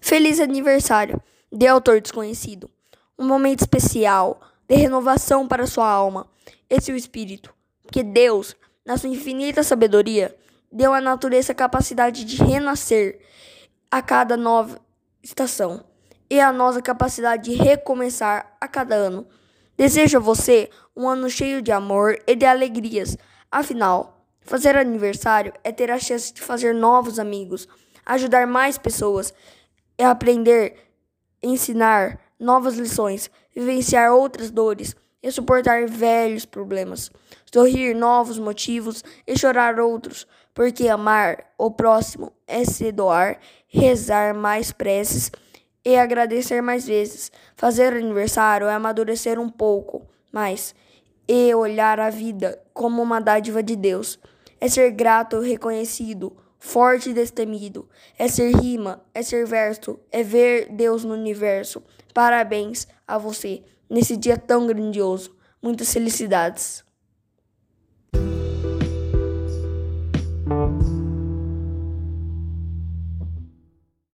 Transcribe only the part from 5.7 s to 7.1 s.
alma. Esse é o